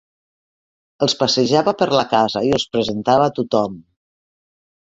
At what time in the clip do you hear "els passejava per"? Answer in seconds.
1.07-1.89